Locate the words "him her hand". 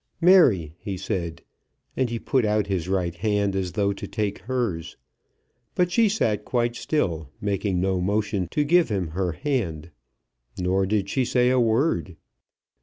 8.89-9.91